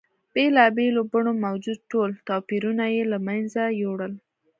بېلا 0.33 0.65
بېلو 0.75 1.01
بڼو 1.11 1.31
موجود 1.45 1.79
ټول 1.91 2.09
توپیرونه 2.27 2.85
یې 2.95 3.03
له 3.11 3.17
منځه 3.27 3.61
یوړل. 3.81 4.13